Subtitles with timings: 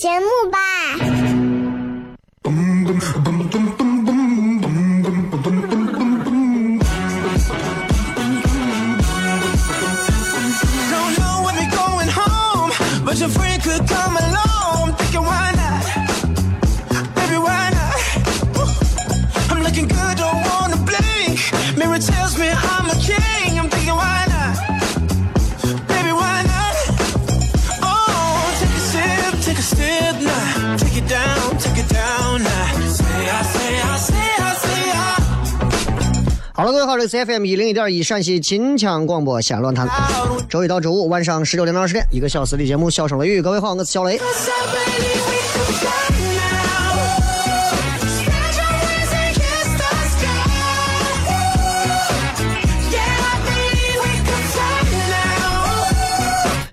[0.00, 0.58] 节目吧。
[36.80, 39.86] 各位好，这是 C F M 一零一点一陕西秦腔广播西安论坛，
[40.48, 43.42] 周一到周五晚上十九点到二十点，一个小时的节目，笑声雷雨。
[43.42, 44.18] 各位好，我是小雷。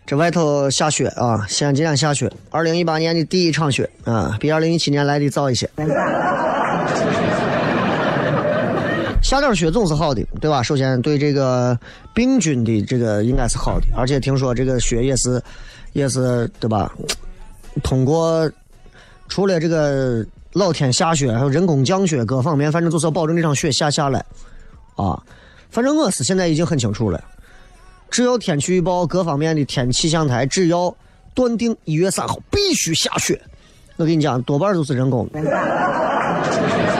[0.06, 5.70] 这外头下雪啊，西安今天下雪，二零一八年的第一场雪啊，比二零一七年来的早一些。
[9.28, 10.64] 下点雪总是好的，对吧？
[10.64, 11.78] 首先对这个
[12.14, 15.44] 病菌的这个应该是好的，而且听说这个雪也是，
[15.92, 16.90] 也是对吧？
[17.84, 18.50] 通过
[19.28, 24.24] 除了这个老天下雪，还有人工降雪各方面，反正就是要保证这场雪下下来
[24.96, 25.22] 啊。
[25.72, 27.22] 反正我是现在已经很清楚了，
[28.10, 30.96] 只要天气预报各方面的天气象台只要
[31.34, 33.38] 断定一月三号必须下雪，
[33.98, 36.97] 我跟你讲，多半都是人工的。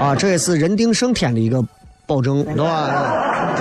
[0.00, 1.62] 啊， 这也是人定胜天的一个
[2.06, 3.56] 保证，对吧？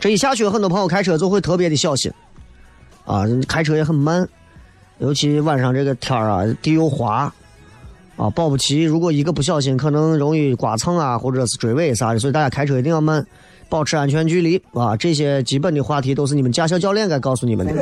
[0.00, 2.10] 这一下雪，很多朋友开车就会特别的小心，
[3.04, 4.28] 啊，开车也很慢，
[4.98, 7.32] 尤其晚上这个天儿啊，地又滑，
[8.16, 13.24] 啊，保不齐如果一个不小心，可能容易刮蹭啊，或者是追尾啥的，所以大家开车一定要慢，
[13.68, 17.72] 保持安全距离，啊，这些基本的话题都是你们驾校教练该告诉你们的。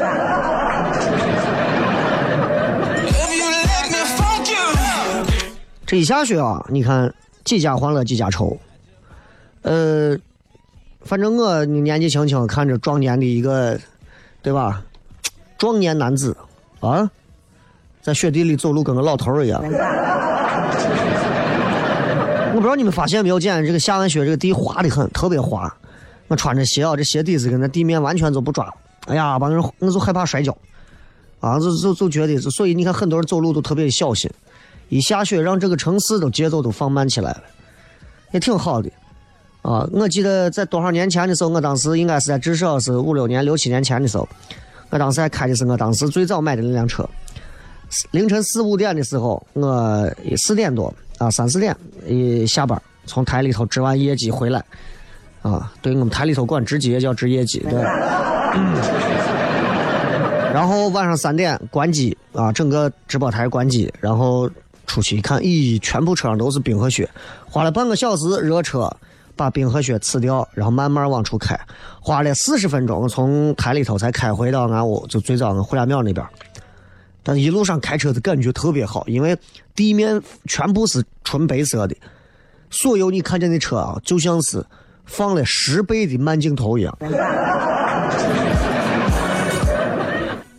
[5.91, 7.13] 这一下雪啊，你看
[7.43, 8.57] 几家欢乐几家愁。
[9.63, 10.17] 呃，
[11.01, 13.77] 反正我年纪轻轻，看着壮年的一个，
[14.41, 14.85] 对吧？
[15.59, 16.37] 壮年男子
[16.79, 17.11] 啊，
[18.01, 19.61] 在雪地里走路跟个老头一样。
[22.51, 25.75] 我不知道你们发现没有，见这个下完雪，这个地滑的很，特别滑。
[26.29, 28.73] 我穿着鞋啊，这鞋底子跟那地面完全就不抓。
[29.09, 30.57] 哎呀，把人我就害怕摔跤，
[31.41, 34.31] 啊，就就就觉得，所以你看很多人走路都特别小心。
[34.91, 37.43] 一下雪，让这个城市都节奏都放慢起来了，
[38.33, 38.91] 也挺好的，
[39.63, 39.89] 啊！
[39.93, 44.29] 我记得在多少年前的时候，我当时应该是在至少是五六年、六七年前的时候，
[44.91, 47.09] 我当时还开的是我当时最早买的那辆车。
[48.11, 54.65] 凌晨四五点的时候，我四点多啊，三四点一下班，从台里头值完业绩回来，
[55.43, 57.81] 啊，对我们台里头管值机也叫值业绩，对。
[60.53, 64.51] 然后晚上三点关机啊，整个直播台关机，然后。
[64.91, 67.09] 出去一看，咦，全部车上都是冰和雪，
[67.47, 68.91] 花了半个小时热车
[69.37, 71.57] 把冰和雪吃掉，然后慢慢往出开，
[72.01, 76.27] 花了四十分钟从台里头才开回到俺屋，就最早俺胡家庙那边。
[77.23, 79.39] 但是一路上开车的感觉特别好，因为
[79.77, 81.95] 地面全部是纯白色的，
[82.69, 84.67] 所有你看见的车啊，就像是
[85.05, 86.99] 放了十倍的慢镜头一样，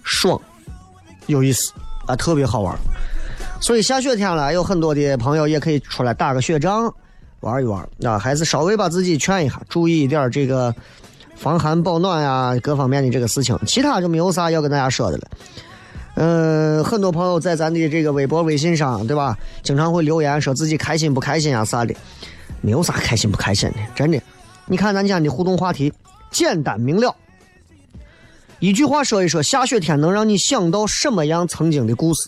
[0.04, 0.42] 爽，
[1.27, 1.74] 有意思
[2.07, 2.74] 啊，特别好玩。
[3.62, 6.92] 所以下雪天了，有很多的朋友也可以出来打个雪仗，
[7.42, 10.74] 玩一玩啊，还是稍微把自己劝一下，注意一点这个
[11.36, 13.58] 防寒保暖呀，各方面的这个事情。
[13.68, 15.28] 其他就没有啥要跟大家说的了。
[16.16, 19.38] 嗯，很多朋友在咱的这个微博、微信上，对吧？
[19.62, 21.94] 经常会留言说自己开心不开心啊啥的，
[22.62, 24.19] 没有啥开心不开心的，真的。
[24.66, 25.94] 你看咱今的互动话题，
[26.31, 27.16] 简单明了，
[28.60, 32.28] 一句话说一说下雪天能让你想到什么样曾经的故事。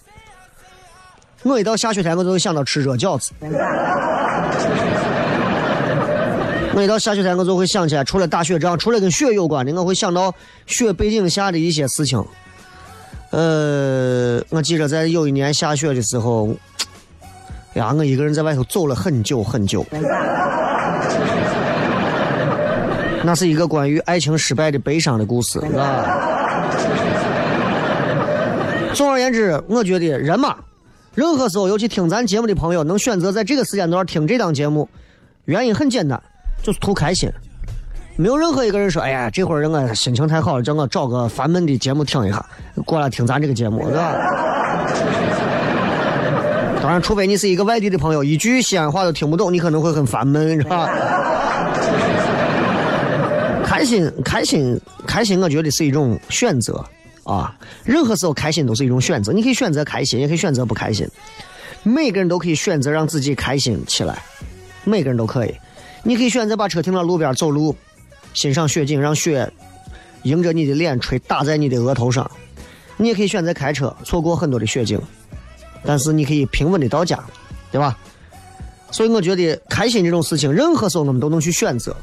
[1.44, 3.32] 我一到下雪天，我就会想到吃热饺子。
[6.76, 10.34] 我一到下雪天，我就会想起来，除了打雪仗，除了跟雪有关的，我会想到
[10.66, 12.24] 雪背景下的一些事情。
[13.32, 16.50] 呃，我记着在有一年下雪的时候，
[17.74, 19.86] 呀，我一个人在外头走了很久很久。
[23.26, 26.06] 那是一个关于爱情失败的悲伤的故事，啊。
[28.94, 30.56] 总而言之，我觉得人嘛，
[31.16, 34.88] 任何时候，尤其听咱节目的朋友，能选择在这个时间段听这档节目，
[35.46, 36.22] 原因很简单，
[36.64, 37.30] 就是图开心。
[38.16, 42.44] 没有任何一个人说：“哎呀，这会儿人我心情太好了，叫我找个烦闷的节目听一下，
[42.86, 44.14] 过来听咱这个节目，是吧？”
[46.82, 50.90] 当然，除非你是一个外地的朋友，一句西安话都听不懂，你可能会很烦闷，是吧？
[53.64, 56.84] 开心，开心，开心，我觉得是一种选择
[57.24, 57.58] 啊。
[57.84, 61.08] 任何时候开心都是一种选择，你可以选择开心，也可以选择不开心。
[61.84, 64.24] 每个人都可以选择让自己开心起来，
[64.84, 65.54] 每个人都可以。
[66.04, 67.76] 你可以选择把车停到路边走路。
[68.34, 69.52] 欣赏雪景，让雪
[70.24, 72.30] 迎着你的脸吹，打在你的额头上。
[72.98, 75.00] 你也可以选择开车，错过很多的雪景，
[75.86, 77.24] 但是你可以平稳的到家，
[77.72, 77.98] 对吧？
[78.92, 81.96] 所以我觉得开心这种事情，任何时候我们都能去选择。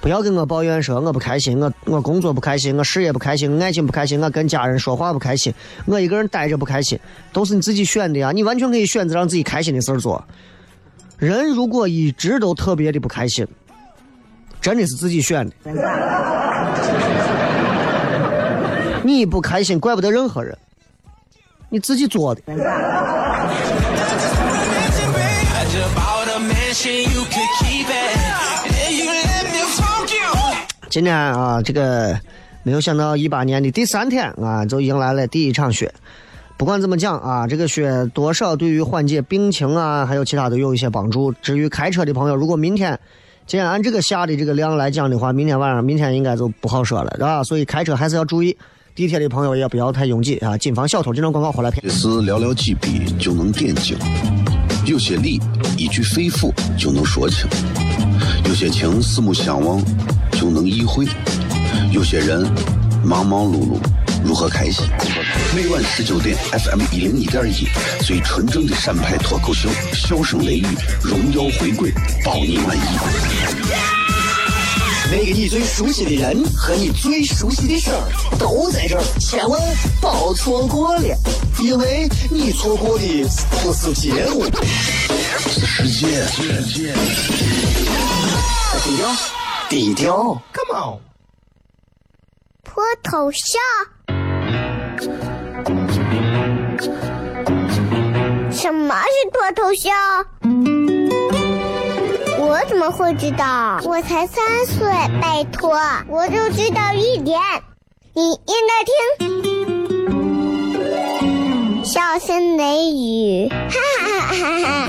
[0.00, 5.52] 不要跟我抱怨说我不开心，我我工作不开心，我事业不开心，爱情不开心，我跟家人说话不开心，
[5.86, 6.98] 我一个人待着不开心，
[7.32, 8.32] 都是你自己选的呀。
[8.32, 10.24] 你完全可以选择让自己开心的事儿做。
[11.18, 13.46] 人如果一直都特别的不开心。
[14.60, 15.54] 真的是自己选的，
[19.02, 20.54] 你不开心怪不得任何人，
[21.70, 22.42] 你自己做的。
[30.90, 32.18] 今天啊，这个
[32.64, 35.92] 没有想到一八年的第三天啊，就迎来了第一场雪。
[36.58, 41.32] 不管怎么讲啊，这个雪多少对于缓解病情啊，还有其他都有一些帮助。
[41.40, 42.98] 至于开车的朋友，如果明天。
[43.46, 47.42] 既然按这个下的这个量来讲的话，明天晚上、明天应该就不好说了，是吧？
[47.42, 48.56] 所以开车还是要注意。
[48.94, 51.12] 地铁的朋友也不要太拥挤啊，谨防小偷。
[51.12, 51.92] 这种广告回来骗。
[51.92, 53.96] 是寥寥几笔就能点睛，
[54.86, 55.40] 有些理
[55.76, 57.48] 一句肺腑就能说清，
[58.44, 59.82] 有些情四目相望
[60.32, 61.06] 就能意会，
[61.92, 62.42] 有些人
[63.04, 63.78] 忙忙碌碌。
[64.22, 64.84] 如何开心？
[65.56, 67.66] 每晚十九点，FM 一零一点一，
[68.04, 70.66] 最纯正的陕派脱口秀，笑声雷雨，
[71.02, 71.90] 荣耀回归，
[72.22, 72.80] 包你满意。
[75.10, 79.58] 那个你最熟悉的人和你最熟悉的事儿都在这儿，千万
[80.00, 81.16] 别错过了，
[81.60, 83.26] 因为你错过的
[83.62, 84.44] 不是节目，
[85.48, 86.26] 是世界。
[88.72, 89.08] 低调，
[89.68, 91.00] 低调，Come on，
[92.62, 93.60] 脱头像。
[98.52, 100.24] 什么是脱头像？
[102.38, 103.80] 我怎么会知道？
[103.84, 104.86] 我才三岁，
[105.20, 107.40] 拜托，我就知道一点。
[108.14, 108.84] 你应该
[109.18, 109.28] 听，
[111.84, 113.56] 笑声雷雨，哈
[114.00, 114.88] 哈哈哈哈！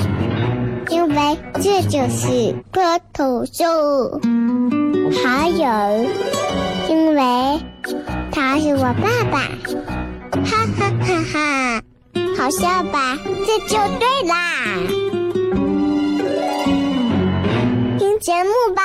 [0.91, 4.19] 因为这就是脱头秀，
[5.23, 5.65] 还有，
[6.89, 7.59] 因为
[8.29, 9.39] 他是我爸爸。
[10.43, 11.81] 哈哈哈哈，
[12.37, 13.17] 好笑吧？
[13.23, 14.35] 这就对啦，
[17.97, 18.81] 听节目吧。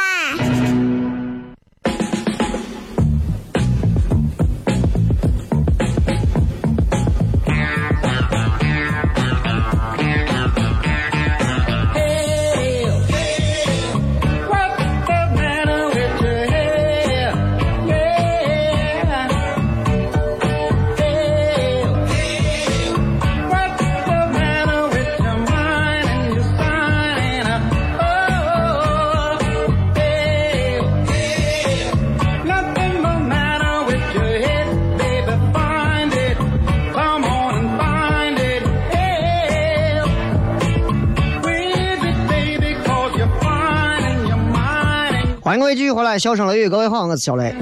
[45.58, 47.54] 各位继续回来，笑声雷雨，各位好，我是小雷。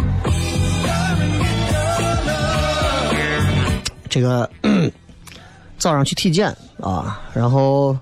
[4.11, 4.51] 这个
[5.79, 7.97] 早上去体检啊，然后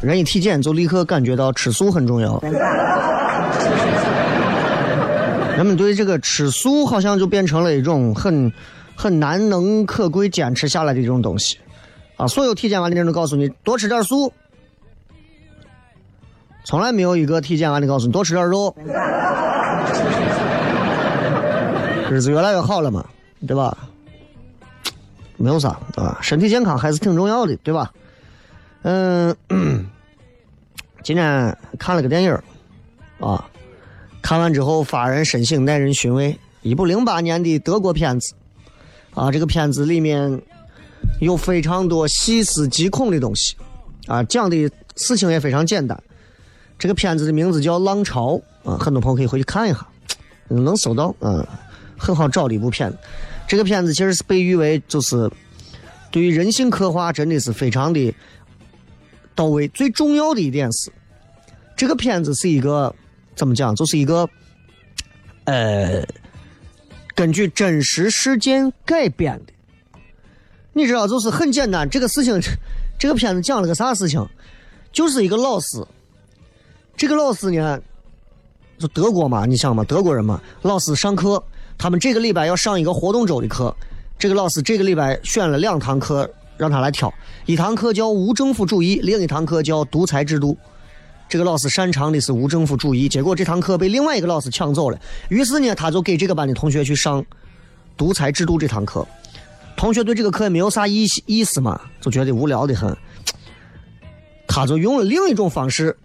[0.00, 2.40] 人一体检就立刻感觉到吃素很重要。
[5.54, 8.50] 人们对这个吃素好像就变成了一种很
[8.96, 11.58] 很难能可贵坚持下来的一种东西
[12.16, 12.26] 啊！
[12.26, 14.32] 所有体检完的人都告诉你多吃点素，
[16.68, 18.76] 从来没有一个体检完的告诉你多吃点肉。
[22.10, 23.02] 日子越来越好了嘛，
[23.46, 23.74] 对吧？
[25.38, 27.90] 没有啥啊，身体健康还是挺重要的，对吧？
[28.82, 29.34] 嗯，
[31.02, 32.38] 今天看了个电影
[33.18, 33.42] 啊。
[34.20, 36.38] 看完之后发人深省，耐人寻味。
[36.60, 38.34] 一部零八年的德国片子，
[39.14, 40.42] 啊，这个片子里面
[41.18, 43.56] 有非常多细思极恐的东西，
[44.06, 45.98] 啊，讲的事情也非常简单。
[46.78, 49.86] 这个片子的名字叫《浪潮》，啊，很多朋友可以回去看一下，
[50.48, 51.44] 能搜到，嗯，
[51.96, 52.98] 很好找的一部片子。
[53.46, 55.30] 这个片子其实是被誉为就是
[56.10, 58.14] 对于人性刻画真的是非常的
[59.34, 59.66] 到位。
[59.68, 60.92] 最重要的一点是，
[61.76, 62.94] 这个片子是一个。
[63.36, 63.72] 怎么讲？
[63.76, 64.28] 就是一个，
[65.44, 66.04] 呃，
[67.14, 69.52] 根据真实事件改编的。
[70.72, 71.88] 你知道，就是很简单。
[71.88, 72.36] 这个事情，
[72.98, 74.28] 这个片子讲了个啥事情？
[74.90, 75.86] 就是一个老师。
[76.98, 77.80] 这个老师呢，
[78.76, 81.40] 就德国嘛，你想嘛，德国人嘛，老师上课，
[81.78, 83.74] 他们这个礼拜要上一个活动周的课。
[84.18, 87.12] 这个老师这个礼拜选了两堂课让他来挑，
[87.46, 90.58] 一堂课叫无政府主义，另一堂课叫独裁制度。
[91.28, 94.98] 这个老师擅长的是无政府主义，结果这堂课被另外一个老师抢走了。
[95.28, 97.24] 于是呢，他就给这个班的同学去上
[97.96, 99.06] 独裁制度这堂课。
[99.76, 102.96] 同学对这个课也没有啥意意思嘛，就觉得无聊的很。
[104.48, 105.96] 他就用了另一种方式，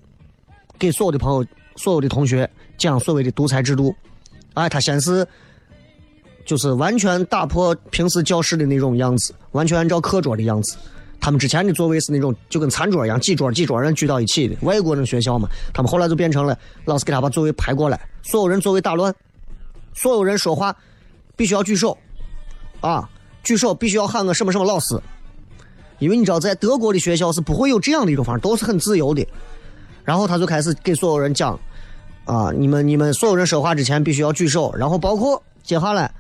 [0.84, 1.46] 给所有的朋友、
[1.78, 3.96] 所有的同学讲所谓的独裁制度。
[4.54, 5.26] 哎，他先是
[6.44, 10.76] 就是完全打破平时教室的那种样子，完全按照课桌的样子。
[11.22, 15.48] 他们之前的座位是那种就跟餐桌一样，几桌几桌人聚到一起的外国人学校嘛。
[15.74, 19.16] 他们后来就变成了老师给他把座位排过来，所有人座位打乱，
[19.94, 20.76] 所有人说话
[21.38, 21.98] 必须要举手，
[22.82, 23.10] 啊，
[23.42, 25.00] 举手必须要喊个什么什么老师，
[26.00, 29.26] 因为你知道在德国的学校是不会有这样的一种方式，都是很自由的。
[30.04, 31.60] 然后他就开始给所有人讲，
[32.26, 36.12] 啊，你们你们所有人说话之前必须要举手，然后包括接下来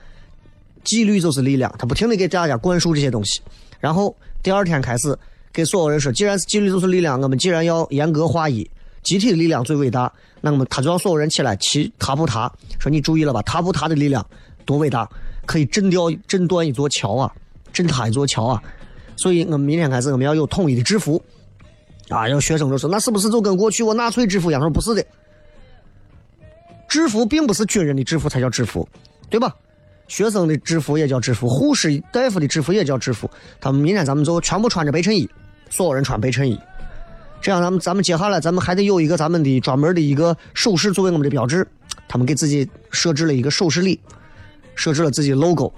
[0.84, 3.42] 纪律就是力量，他不停的给大家灌输这些东西，
[3.80, 4.16] 然后。
[4.44, 5.18] 第二天开始，
[5.54, 8.70] 给所有人说，既然是纪律就是力量，我们既然要严格划一，
[9.04, 10.12] 集体的力量最伟大，
[10.42, 14.26] 那么他就让所有人起来骑踏步踏，说你注意了吧，踏步踏的力量
[14.66, 15.10] 多伟大，
[15.46, 17.34] 可以震掉、震断一座桥啊，
[17.72, 18.62] 震塌一座桥啊。
[19.16, 21.24] 所以我们明天开始，我们要有统一的制服
[22.10, 22.28] 啊。
[22.30, 24.62] 有学生就说，那是不是就跟过去我纳粹制服一样？
[24.62, 25.06] 他说不是的，
[26.88, 28.88] 制服并不是军人的制服才叫制服，
[29.30, 29.56] 对吧？
[30.08, 33.30] 学生的制服也叫制服，护士、大夫的制服也叫制服。
[33.62, 35.28] 他们明天咱们就全部穿着白衬衣，
[35.70, 36.60] 所有人穿白衬衣。
[37.42, 41.66] 这样，咱们咱们接下来咱们还得有一个咱们的专门的一个手势作为我们的标志。
[42.08, 44.00] 他们给自己设置了一个手势礼，
[44.76, 45.74] 设置了自己 logo。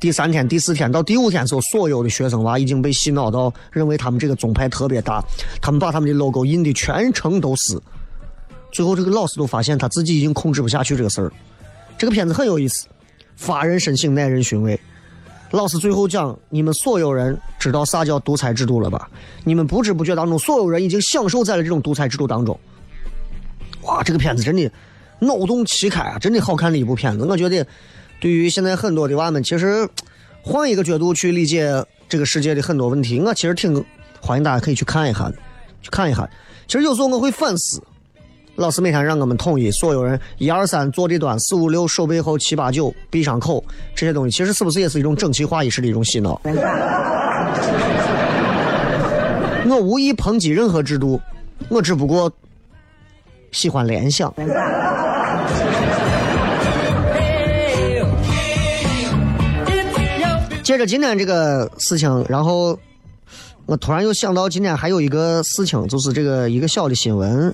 [0.00, 5.22] 第三天、第四天到第五天的时候，所有的学生娃已经被洗脑到认为他们这个宗派特别大，
[5.60, 7.78] 他们把他们的 logo 印的全程都是。
[8.72, 11.30] 最后，这个老师都发现他自己已经控制不下去这个事儿。
[11.98, 12.86] 这个片子很有意思。
[13.36, 14.78] 发人深省，耐人寻味。
[15.50, 19.10] 老师最后讲：你们所有人知道啥叫独裁制度了吧？
[19.44, 22.58] 你们不知不觉当中，所有人已经享受在了这种独裁制度当中。
[23.82, 24.70] 哇，这个片子真的
[25.18, 26.18] 脑洞奇开啊！
[26.18, 27.24] 真的好看的一部片子。
[27.24, 27.66] 我觉得，
[28.20, 29.88] 对于现在很多的娃们，其实
[30.42, 33.84] 换一个角度去理解这个世界的很多问题，我其实挺
[34.20, 35.34] 欢迎大家可以去看一下的，
[35.80, 36.28] 去看一下。
[36.68, 37.82] 其实有时候我会反思。
[38.56, 46.38] 老师每天让我们统一，所有人一二三坐的端，四五六手背后，七八九闭上口，这些东西其实是不是也是一种整齐划一式的一种洗脑？
[49.66, 51.18] 我无意抨击任何制度，
[51.70, 52.30] 我只不过
[53.50, 54.34] 喜欢联想。
[60.70, 62.78] 接着今天这个事情，然后
[63.66, 67.52] 我突然又想到今天还有一个事情，就是这个一个小的新闻。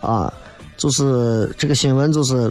[0.00, 0.32] 啊，
[0.76, 2.48] 就是这个新闻，就是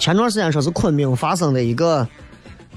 [0.00, 2.04] 前段时间说是昆明发生的一个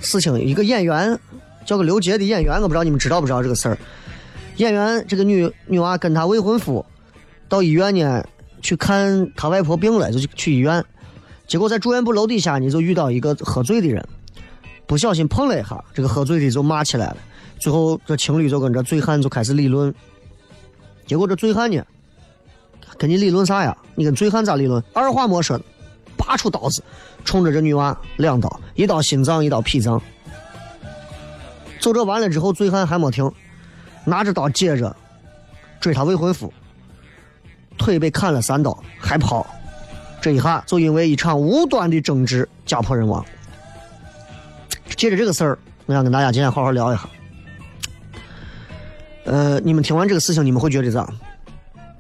[0.01, 1.19] 事情，一个演员
[1.65, 3.75] 叫个刘杰的演员，我不知道你们知道不知道这个事儿。
[4.57, 6.85] 演员这个女女娃跟她未婚夫
[7.49, 8.23] 到医院呢
[8.61, 10.85] 去看她外婆病了，就去医院，
[11.47, 14.07] 结果在住院部楼底下呢就遇到一个喝醉的人，
[14.87, 17.17] 不小心碰了一下，这个喝醉的就骂起来了，
[17.59, 19.93] 最后这情侣就跟这醉汉就开始理论，
[21.05, 21.83] 结果这醉汉呢。
[22.97, 23.75] 跟你理论啥呀？
[23.93, 24.81] 你跟醉汉咋理论？
[24.93, 25.59] 二话没说，
[26.15, 26.81] 拔出刀子，
[27.25, 30.01] 冲着这女娃两刀，一刀心脏，一刀脾脏，
[31.81, 33.29] 就这完了之后，醉汉还没停，
[34.05, 34.95] 拿着刀接着
[35.81, 36.53] 追他未婚夫，
[37.77, 39.45] 腿被砍了三刀，还跑。
[40.21, 43.25] 这一下就因为一场无端的争执家破人亡。
[44.95, 47.09] 借着这个事儿，我想跟大家今天好好聊一下。
[49.25, 51.07] 呃，你们听完这个事情，你们会觉得咋？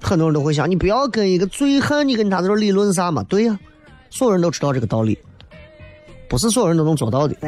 [0.01, 3.23] 很多人都会想，你不要跟一个醉汉，你跟他在这理论啥嘛？
[3.23, 3.59] 对呀，
[4.11, 5.17] 所有人都知道这个道理，
[6.29, 7.35] 不是所有人都能做到的。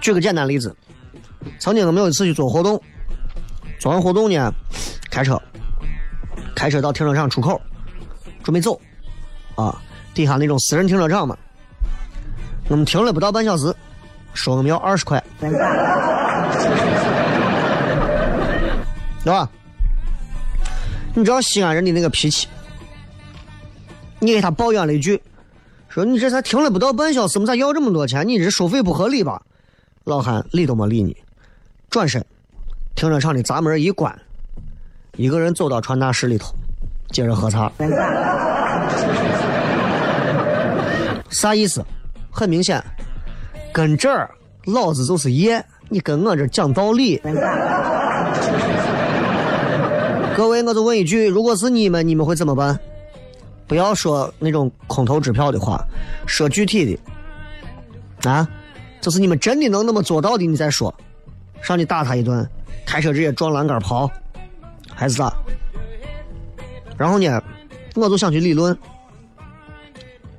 [0.00, 0.74] 举个简单例子，
[1.58, 2.82] 曾经我们有一次去做活动，
[3.78, 4.52] 做完活动呢，
[5.10, 5.40] 开车，
[6.54, 7.60] 开车到停车场出口，
[8.42, 8.78] 准备走，
[9.54, 9.80] 啊，
[10.14, 11.36] 底下那种私人停车场嘛，
[12.68, 13.74] 我们停了不到半小时，
[14.34, 15.50] 说我们要二十块，对
[19.32, 19.48] 吧？
[21.14, 22.48] 你知道西安人的那个脾气，
[24.18, 25.20] 你给他抱怨了一句，
[25.88, 28.26] 说你这才停了不到半小时，我们咋要这么多钱？
[28.26, 29.42] 你这收费不合理吧？
[30.04, 31.16] 老汉理都没理你，
[31.90, 32.24] 转身，
[32.94, 34.16] 停车场的闸门一关，
[35.16, 36.54] 一个人走到传达室里头，
[37.10, 37.70] 接着喝茶。
[41.30, 41.82] 啥意思？
[42.30, 42.82] 很明显，
[43.72, 44.30] 跟这儿
[44.66, 47.16] 老子就是爷，你跟我这讲道理。
[50.36, 52.78] 各位，我就问一句：如果是你们，你们会怎么办？
[53.66, 55.84] 不要说那种空头支票的话，
[56.26, 56.98] 说具体
[58.20, 58.48] 的啊。
[59.00, 60.94] 就是你们真的能那么做到的，你再说，
[61.62, 62.46] 上去打他一顿，
[62.84, 64.10] 开车直接撞栏杆跑，
[64.94, 65.32] 还是咋？
[66.98, 67.42] 然后呢，
[67.94, 68.76] 我就想去理论，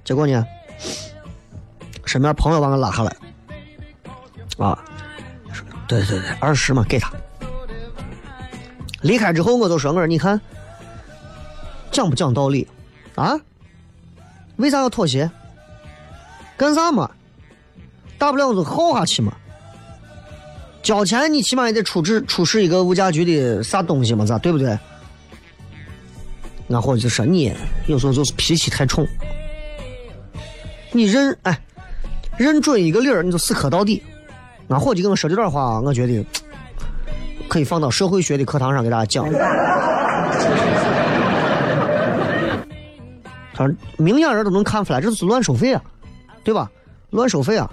[0.04, 0.46] 结果呢，
[2.12, 3.16] 身边朋友把我拉下来，
[4.58, 4.78] 啊，
[5.88, 7.10] 对对对，二十嘛，给他。
[9.02, 10.42] 离开之后，我就说我说你看，
[11.90, 12.68] 讲不讲道理
[13.16, 13.40] 啊？
[14.58, 15.32] 为啥要妥协？
[16.58, 17.10] 干啥嘛？
[18.18, 19.32] 大不了我就耗下去嘛，
[20.84, 24.78] 交钱你起码也得出示出示一个物价局的啥东西嘛，咋对不对？
[26.68, 27.56] 俺伙计就说你
[27.88, 29.08] 有时候就是脾气太冲，
[30.92, 31.58] 你认哎
[32.42, 34.02] 认准一个理儿你就死磕到底。
[34.68, 36.26] 俺伙计跟我说这段话，我觉得
[37.48, 39.32] 可以放到社会学的课堂上给大家讲。
[43.54, 45.84] 他说明眼人都能看出来，这是乱收费啊，
[46.44, 46.72] 对吧？
[47.12, 47.70] 乱收费啊！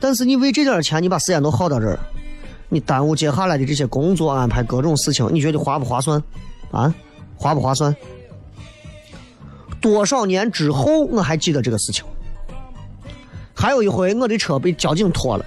[0.00, 1.98] 但是你为这点钱，你把时间都耗到这儿，
[2.70, 6.22] 你耽误接下来的这些工作安排各种事情，你觉得划不划算？
[6.70, 6.92] 啊，
[7.36, 7.94] 划不划算？
[9.80, 12.04] 多少年之后我还记得这个事情。
[13.58, 15.44] 还有一回，我的车被交警拖了，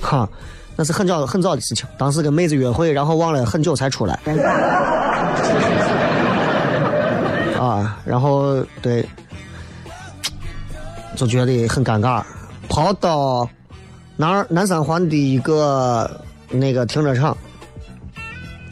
[0.00, 0.26] 哈，
[0.76, 1.86] 那是很早很早的事情。
[1.98, 4.14] 当时跟妹子约会，然后忘了很久才出来。
[7.58, 9.06] 啊，然后对，
[11.14, 12.24] 就觉得很尴尬，
[12.68, 13.48] 跑到。
[14.16, 17.34] 南南三环的一个那个停车场，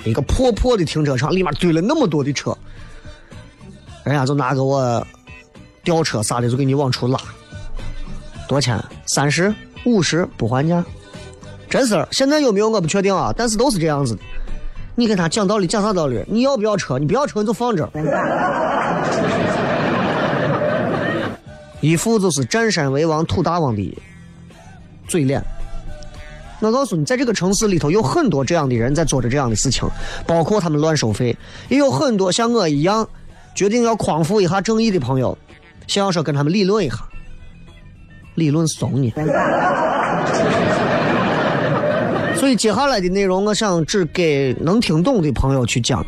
[0.04, 2.54] 一个破破的停车场，里面堆了那么多的车，
[4.04, 5.06] 人家就拿个我
[5.82, 7.18] 吊车啥的，就给你往出拉，
[8.48, 8.84] 多少钱？
[9.06, 10.84] 三十、五十不还价，
[11.68, 12.08] 真事儿。
[12.10, 14.22] 现在有没有我不确定啊，但是都是这样子的。
[14.96, 16.24] 你跟他讲道理，讲啥道理？
[16.26, 16.98] 你要不要车？
[16.98, 17.90] 你不要车你就放这儿。
[21.80, 23.98] 一副就是占山为王、土大王的。
[25.06, 25.40] 嘴脸，
[26.60, 29.88] 我告诉你，在这个城市里头有很多这样的人在做着这样的事情，
[30.26, 31.36] 包括他们乱收费，
[31.68, 33.08] 也有很多像我一样
[33.54, 35.36] 决定要匡扶一下正义的朋友，
[35.86, 36.96] 想要说跟他们理论一下，
[38.38, 39.12] 理论怂你。
[42.36, 46.06] 所以接下来的内容，我想只给能听懂的朋友去讲。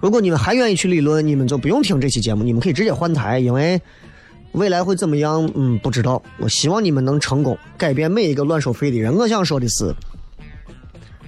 [0.00, 3.80] 如果你们还愿意去理论，你们就不用听这期节目，你们可以直接换台，因为。
[4.52, 5.48] 未来会怎么样？
[5.54, 6.22] 嗯，不知道。
[6.38, 9.14] 我希望你们能成功改变每一个乱收费的人。
[9.14, 9.94] 我想说的是，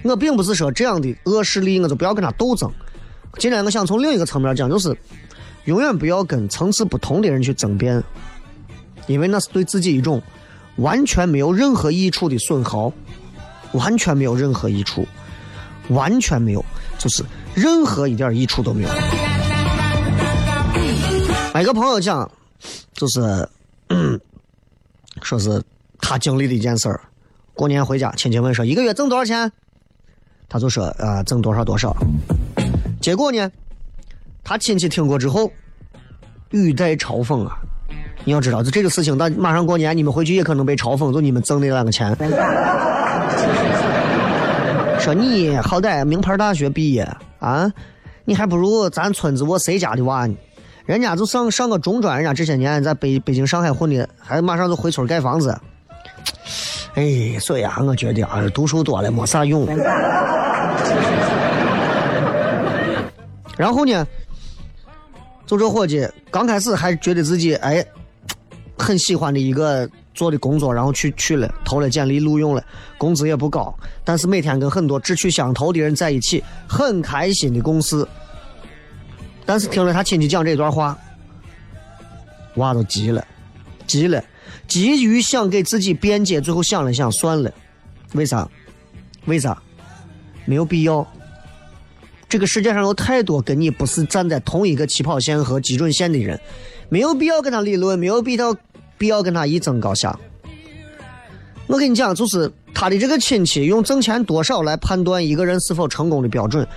[0.03, 2.69] 我并不是说这样的恶势力我就不要跟他斗争。
[3.37, 4.97] 今天我想从另一个层面讲，就是
[5.65, 8.03] 永远不要跟层次不同的人去争辩，
[9.07, 10.21] 因为那是对自己一种
[10.77, 12.91] 完全没有任何益处的损耗，
[13.73, 15.07] 完全没有任何益处，
[15.89, 16.63] 完全没有，
[16.97, 18.89] 就是任何一点益处都没有。
[21.61, 22.29] 一个朋友讲。
[22.93, 23.49] 就是，
[25.23, 25.59] 说是
[25.99, 27.01] 他经历的一件事儿。
[27.55, 29.51] 过年回家，亲戚问说一个月挣多少钱，
[30.47, 31.95] 他就说啊挣多少多少。
[33.01, 33.51] 结果呢，
[34.43, 35.51] 他亲戚听过之后，
[36.51, 37.57] 语带嘲讽啊。
[38.23, 42.15] 你要知道，就这个事情，到马上过年，你们回去也可能被嘲讽，就你们挣那两个钱。
[44.99, 47.01] 说你好歹名牌大学毕业
[47.39, 47.71] 啊，
[48.23, 50.35] 你还不如咱村子我谁家的娃呢。
[50.85, 55.57] 人家就上上个中专，人家这些年在北北京、上海混的，还马上就回村盖房子。
[56.93, 59.65] 哎，所以啊，我觉得啊，读书多了没啥用。
[63.57, 64.05] 然后呢，
[65.45, 67.83] 就这伙计刚开始还觉得自己哎
[68.81, 72.63] 很喜欢的一个做的工作，然后去去了，投了简历录用了，
[72.97, 78.05] 工资也不高，但是每天跟很多志趣相投的人在一起，很开心的共事。
[79.45, 80.97] 但是听了他亲戚讲这段话，
[82.55, 83.25] 娃都急了，
[83.85, 84.23] 急了，
[84.67, 87.53] 急于想给自己辩解，最后想了想，算了，
[88.13, 88.47] 为啥？
[89.25, 89.61] 为啥？
[90.45, 91.05] 没有必要。
[92.27, 96.39] 这个世界上有太多跟你不是站在同一个起跑线和基准线的人，
[96.87, 98.55] 没有必要跟他理论，没有必要
[99.01, 100.15] 必要跟他一争高下。
[101.65, 106.67] 我跟你讲，就是他的这个亲戚用挣钱多少来判断一个人是否成功的标准，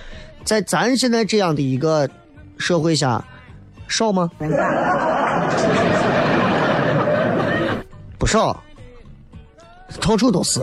[0.43, 2.09] 在咱现在这样的一个
[2.57, 3.23] 社会下，
[3.87, 4.27] 少吗？
[8.17, 8.59] 不少，
[10.01, 10.59] 到处都是。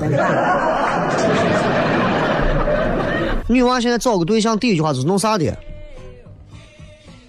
[3.46, 5.56] 女娃现在找个对象，第一句话就是弄啥的？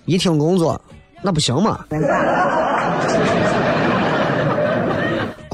[0.05, 0.81] 一听工作，
[1.21, 1.85] 那不行嘛。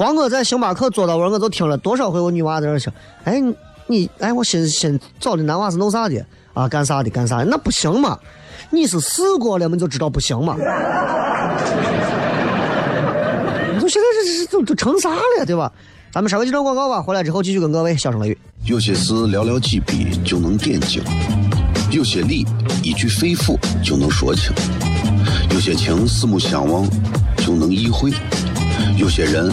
[0.00, 2.90] 光我在星巴克坐到位，我都听了多少回我女娃在那说
[3.24, 3.38] ：“哎，
[3.86, 6.66] 你哎，我新新找的男娃是弄啥的啊？
[6.66, 7.10] 干啥的？
[7.10, 7.44] 干啥的？
[7.44, 8.18] 那不行嘛？
[8.70, 10.56] 你是试过了，我们就知道不行嘛。
[13.74, 15.70] 你说现在这这都都成啥了，对吧？
[16.10, 18.38] 咱们稍微几段广告吧，回来之后继续跟各位小声雷雨。
[18.64, 21.02] 有些事寥寥几笔就能点睛，
[21.90, 22.46] 有些理
[22.82, 24.50] 一句肺腑就能说清，
[25.50, 26.88] 有些情四目相望
[27.36, 28.10] 就能意会，
[28.96, 29.52] 有些人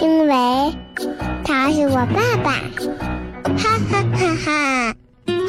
[0.00, 0.74] 因为
[1.44, 2.52] 他是我爸爸，
[3.58, 4.94] 哈哈哈哈！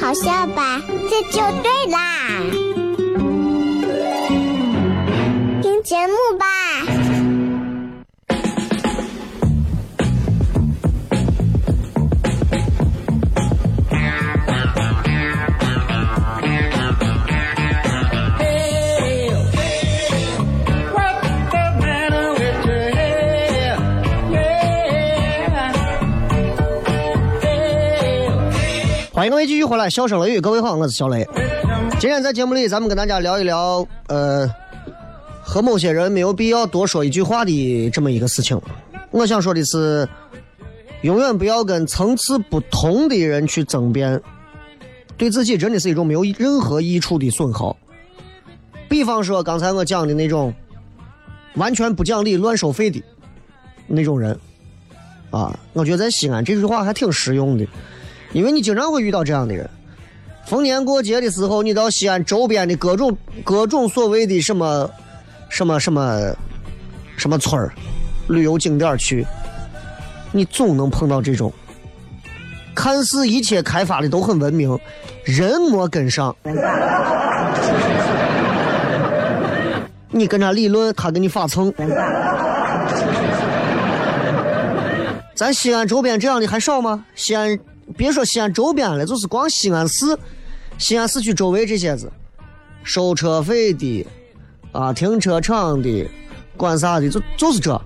[0.01, 0.81] 好笑吧？
[1.09, 2.80] 这就对啦。
[29.21, 31.23] 欢迎各位继续回来，笑声雷雨，各位好，我是小雷。
[31.99, 34.49] 今天在节目里，咱们跟大家聊一聊，呃。
[35.43, 38.59] 和某些人没有必要多说一句话的这么一个事情，
[39.11, 40.09] 我想说的是，
[41.03, 44.19] 永远不要跟层次不同的人去争辩，
[45.17, 47.77] 对自己真的是一种没有任何益处的损耗。
[48.89, 50.51] 比方说刚才我讲的那种
[51.53, 52.99] 完全不讲理、乱收费的
[53.85, 54.35] 那种人，
[55.29, 57.67] 啊，我觉得在西安这句话还挺实用的，
[58.33, 59.69] 因为你经常会遇到这样的人。
[60.45, 64.89] 逢年过节的时候，你到西安周边的各种各种所谓的什么。
[65.53, 66.33] 什么什么
[67.17, 67.73] 什么村儿，
[68.29, 69.27] 旅游景点去，
[70.31, 71.51] 你总能碰到这种，
[72.73, 74.79] 看似一切开发的都很文明，
[75.25, 76.33] 人没跟上。
[80.09, 81.69] 你跟他理论，他给你发蹭。
[85.35, 87.03] 咱西安周边这样的还少吗？
[87.13, 87.59] 西安
[87.91, 90.17] 别说西安周边了，就是光西安市、
[90.77, 92.11] 西安市区周围这些子，
[92.83, 94.05] 收车费的。
[94.73, 96.09] 啊，停车场的，
[96.55, 97.77] 管啥的，就就是这，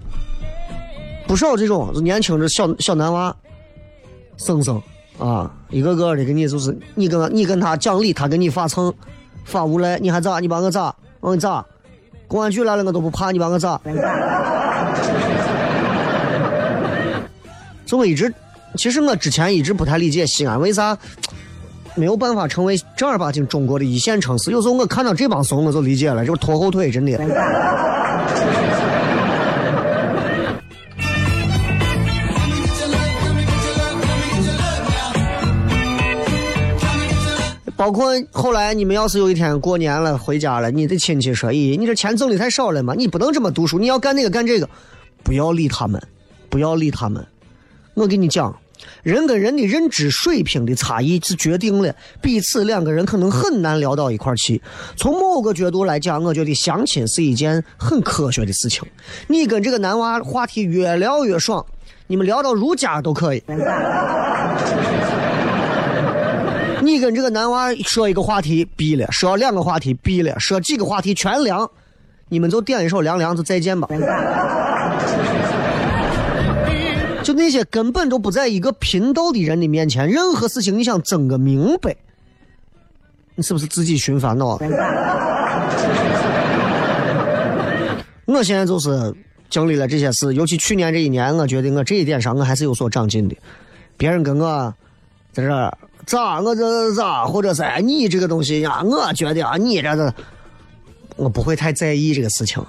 [1.26, 3.36] 不少这种，就年轻的小小男娃，
[4.38, 4.80] 生生
[5.18, 8.94] 啊，一个个的给你就是你跟你跟他讲理，他给你发蹭，
[9.46, 10.40] 发无赖，你还咋？
[10.40, 10.96] 你把我咋？
[11.22, 11.66] 我你咋？
[12.28, 13.82] 公安局来了我都不怕，你把我咋？
[17.88, 18.32] 所以我一直，
[18.78, 20.98] 其实我之前一直不太理解西安为啥
[21.96, 24.52] 没有办法成为正儿八经中国的一线城市。
[24.52, 27.18] 有时候我看到这帮怂我就理解了就是拖后腿真的。
[37.78, 44.68] 包括后来你们要是有一天过年了回家了你的亲戚说咦你这钱挣的太少了嘛你不能这么读书你要干那个干这个。
[45.24, 46.02] 不要理他们
[46.50, 47.26] 不要理他们。
[47.96, 48.56] 我跟你讲
[49.04, 54.62] 人跟人的认知水平的差异是决定了彼此两个人可能很难聊到一块儿去。
[54.96, 58.84] 从某个角度来讲，我觉得相亲是一件很科学的事情。
[59.28, 61.66] 你跟这个男娃话题越聊越爽，
[62.08, 63.44] 你们聊到如家都可以。
[66.82, 71.68] 你跟这个男娃说一个话题毙了，说两个话题毙了，说几个话题全凉，
[72.30, 73.88] 你们就点一首《凉凉》就再见吧。
[77.26, 81.96] 就那些根本都不在一个频道的人的面前，任何事情你想争个明白，
[83.34, 84.60] 你是不是自己寻烦恼？
[88.28, 89.12] 我现在就是
[89.50, 93.36] 经历了这些事，尤其去年这一年，我觉得我这一点上我还是有所长进的。
[93.98, 94.72] 别人跟我
[95.32, 100.14] 在这咋，我这咋，或者是你这个东西呀，我觉得啊，你这个，
[101.16, 102.64] 我不会太在意这个事情。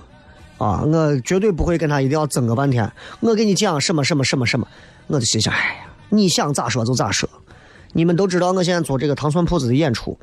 [0.59, 2.90] 啊，我绝对不会跟他一定要争个半天。
[3.21, 4.66] 我跟你讲什么什么什么什么，
[5.07, 7.29] 我就心想，哎呀，你想咋说就咋说。
[7.92, 10.19] 你们都知道，我现在做这个糖蒜铺子的演出，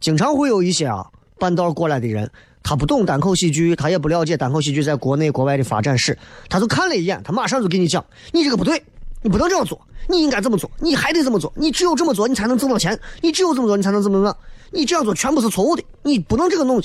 [0.00, 1.06] 经常会有一些啊
[1.38, 2.30] 半道过来的人，
[2.62, 6.16] 他不懂单口喜剧，他也不了解单口喜剧在国内国外的发展史，
[6.48, 8.82] 他就看了一眼，他马上就给你讲，你这个不对，
[9.22, 14.36] 你不能这样做，你应该这么做，你还得这么做，你只有这么做，你才能挣到钱，你只有这么做，你才能怎么样，
[14.70, 16.80] 你这样做全部是错误的，你不能这个弄。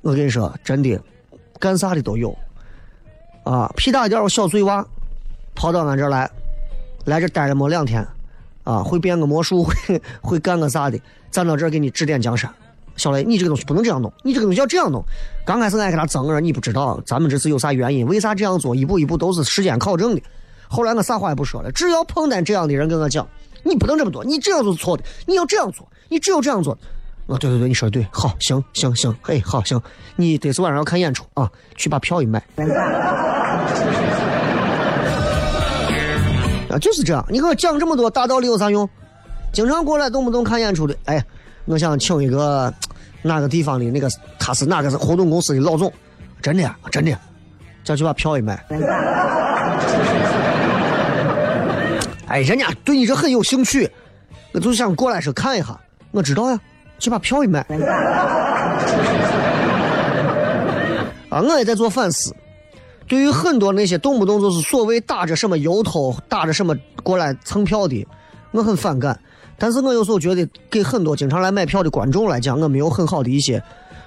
[0.00, 0.98] 我跟你说，真的。
[1.64, 2.36] 干啥的都有，
[3.42, 4.86] 啊，屁大点儿小碎娃，
[5.54, 6.30] 跑到俺这儿来，
[7.06, 8.06] 来这待了没两天，
[8.64, 11.00] 啊，会变个魔术， 会会干个啥的，
[11.30, 12.52] 站到这儿给你指点江山。
[12.96, 15.02] 小雷，你这个东西不能这样弄，你这个东西要这样弄。
[15.46, 20.20] 刚开始俺跟他争着，你不知道，咱们这是有啥原因，为啥这样做，一步一步都是时间考证的。
[20.68, 23.26] 后来我啥话也不说了，只要碰见这样的人跟我讲，
[23.62, 26.76] 你不能这么做，你这样做是错的，你要这样做，你只有这样做。
[27.26, 29.80] 啊，对对对，你说的对，好，行行行，嘿，好行，
[30.14, 32.38] 你得是晚上要看演出啊，去把票一买。
[36.68, 38.86] 啊，就是这样，你给我讲这么多大道理有啥用？
[39.52, 41.24] 经常过来动不动看演出的，哎，
[41.64, 42.72] 我想请一个
[43.22, 44.06] 哪个地方的那个，
[44.38, 45.90] 他是哪个是活动公司的老总，
[46.42, 47.18] 真的啊真的，
[47.84, 48.62] 叫去把票一买。
[52.26, 53.90] 哎，人家对你这很有兴趣，
[54.52, 56.60] 我就想过来说看一下，我知道呀。
[57.04, 57.60] 去把票一买。
[61.28, 62.34] 啊，我也在做反思。
[63.06, 68.06] 对于很多那些动不动就是所谓打着什么由头、打着什么过来蹭票的，
[68.52, 69.20] 我很反感。
[69.58, 73.62] 但是我有时候觉得，给很多经常来买票的观众来讲，我没有很好的一些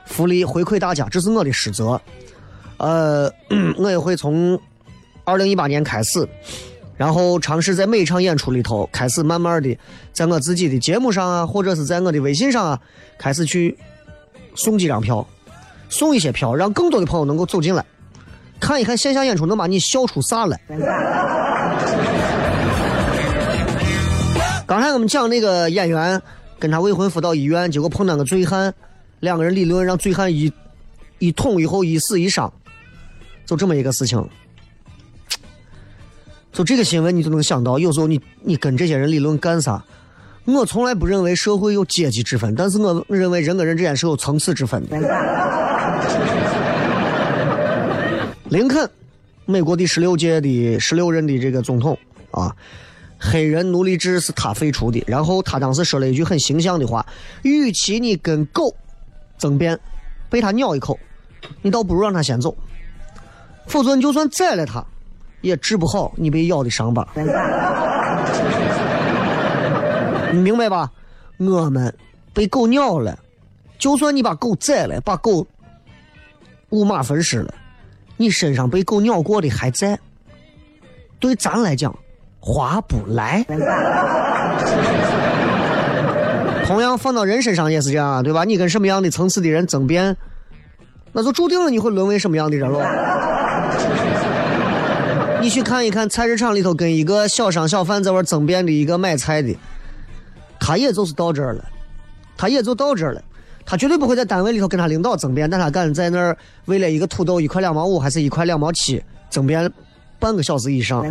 [0.06, 2.02] 福利回馈大家，这是我的失责。
[2.78, 3.32] 呃，
[3.78, 4.60] 我也会从
[5.24, 6.28] 二零一八年开始。
[6.98, 9.78] 然后尝试在每一场演出里头，开始慢慢的，
[10.12, 12.82] 在我自己的节目上啊，或者是在我的微信上啊，
[13.20, 13.78] 开始去
[14.56, 15.26] 送几张票，
[15.90, 17.86] 送一些票，让更多的朋友能够走进来，
[18.60, 20.60] 看一看线下演出能把你笑出啥来。
[24.66, 26.20] 刚才我们讲那个演员
[26.58, 28.74] 跟他未婚夫到医院，结果碰到个醉汉，
[29.20, 30.52] 两个人理论让醉汉一
[31.20, 32.52] 一捅以后一死一伤，
[33.46, 34.28] 就这么一个事情。
[36.58, 39.80] 就这个新闻，你就能想到，有时候你你跟这些人理论干啥？
[40.46, 44.98] 我从来不认为社会有阶级之分，但是我认为人跟人之间是有层次之分的。
[48.50, 48.90] 林肯，
[49.46, 51.96] 美国第十六届的十六任的这个总统
[52.32, 52.52] 啊，
[53.20, 55.04] 黑人奴隶制是他废除的。
[55.06, 57.06] 然后他当时说了一句很形象的话：，
[57.44, 58.76] 与其你跟狗
[59.38, 59.80] 争辩，
[60.28, 60.98] 被他咬一口，
[61.62, 62.58] 你倒不如让他先走，
[63.68, 64.84] 否则你就算宰了他。
[65.42, 67.08] 也治不好你被咬的伤疤，
[70.32, 70.92] 你明白吧？
[71.38, 71.94] 我们
[72.34, 73.18] 被狗咬了，
[73.78, 75.46] 就算你把狗宰了，把狗
[76.70, 77.54] 五马分尸了，
[78.18, 79.98] 你身上被狗咬过的还在，
[81.20, 81.96] 对咱来讲
[82.40, 83.46] 划不来。
[86.66, 88.44] 同样放到人身上也是这样，对吧？
[88.44, 90.18] 你跟什么样的层次的人争辩，
[91.14, 93.37] 那就注定了你会沦为什么样的人了。
[95.48, 99.56] 你去看一看菜市场里头跟一个小商小贩在玩争辩的一个买菜的，
[100.60, 101.64] 他也就是到这儿了，
[102.36, 103.24] 他也就到这儿了，
[103.66, 109.72] 他绝对不会在单位里头跟他领导争辩，但他敢在那儿为了一个土豆一块两毛五还是一块两毛七争辩
[110.20, 111.06] 半个小时以上。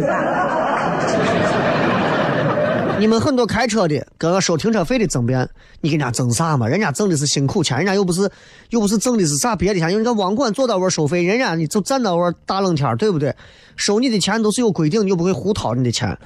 [2.98, 5.48] 你们很多开车的跟个收停车费的争辩，
[5.80, 6.66] 你跟人家争啥嘛？
[6.66, 8.30] 人家挣的是辛苦钱，人家又不是
[8.70, 13.34] 又不是挣的是啥别的钱，因为人家网管坐到位收费，人家你就站到位大冷天对不对？
[13.76, 16.16] 收你的钱都是有规定，你又不会胡掏你的钱。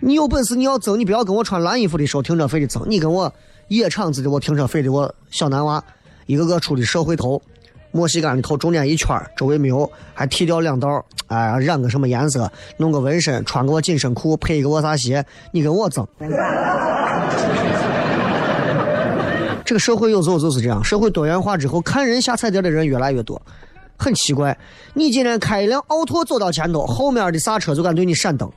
[0.00, 3.32] 你有本事你要争，你不要跟我穿蓝衣服的收停车费的争，你跟我
[3.68, 5.82] 野场子的我停车费的我小男娃，
[6.26, 7.40] 一个个出的社会头，
[7.94, 16.04] 墨西哥的头中间一圈周围没有，还剃掉两道，哎，染个什么颜色，弄个纹身，穿个我紧身裤，配一个我啥鞋，你跟我争。
[19.64, 23.40] 这个社会有时候就是这样，社会多元化之后，看人下菜碟的人越来越多，
[23.96, 24.58] 很奇怪。
[24.92, 28.50] 你今天开一辆奥拓走到前头，后面的啥车就敢对你闪灯。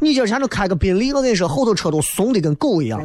[0.00, 3.00] 你今儿前头开个宾利，我跟你说，后头车都怂的跟狗一样。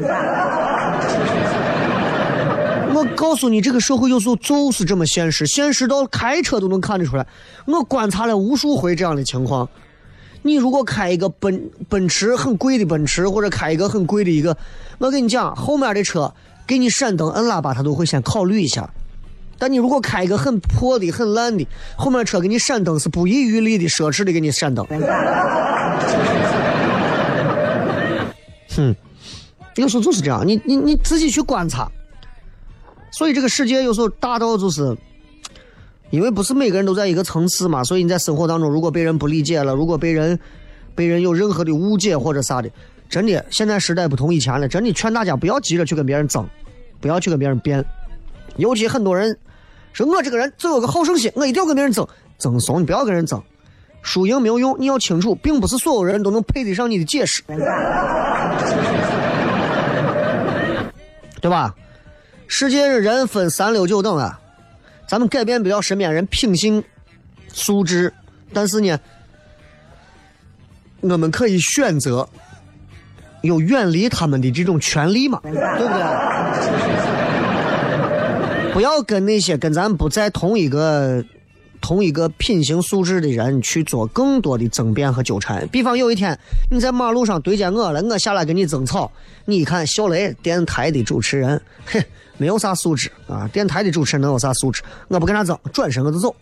[3.02, 7.26] 我告诉你，这个社会有时候就是这么现实，现实到开车都能看得出来。
[7.66, 9.68] 我观察了无数回这样的情况。
[10.44, 14.56] 你如果开一个奔奔驰很贵的奔驰，或者开一个很贵的一个，
[15.00, 16.32] 我跟你讲，后面的车
[16.68, 18.88] 给你闪灯、摁喇叭，他都会先考虑一下。
[19.58, 24.86] 但你如果开一个很破的、很烂的，后面车给你闪灯是不遗余力的、奢侈的给你闪灯。
[28.76, 28.96] 哼，
[29.76, 31.92] 有时候就是这样，你你你自己去观察。
[33.12, 34.98] 所以这个世界有时候大到就是，
[36.10, 40.40] 因为不是每个人都在一个层次嘛，所以你在生活当中，如果被人不理解了，如果被人
[40.96, 42.70] 被人有任何的误解或者啥的，
[43.10, 46.48] 真的，现在时代不同以前了，真的劝大家不要急着去跟别人争，
[47.00, 47.84] 不要去跟别人辩。
[48.58, 49.38] 尤其很多人
[49.94, 53.42] 说我这个人总有个好胜心，我一定要跟别人争，争怂，你不要跟人争，
[54.02, 57.44] 输赢没有用，你要清楚，并不是所有人都能配得上你的解释，
[61.42, 61.76] 对吧？
[62.54, 64.38] 世界是人分三六九等啊，
[65.08, 66.84] 咱们改变不了身边人品性
[67.48, 68.14] 素质，
[68.52, 69.00] 但是呢，
[71.00, 72.28] 我们可以选择
[73.42, 76.04] 有远离他们的这种权利嘛， 对不对？
[78.74, 81.24] 不要跟那些跟咱不在同一个
[81.82, 85.68] 同一个品行素质的人去做更多的争辩和纠缠。
[85.70, 86.38] 比方有一天
[86.70, 89.12] 你在马路上对见我了，我下来跟你争吵，
[89.46, 92.02] 你一看小雷电台的主持人， 嘿。
[92.38, 93.48] 没有啥素质啊！
[93.54, 94.82] 电台的主持人能有啥素质？
[95.10, 96.36] 我不跟他争，转身我就走。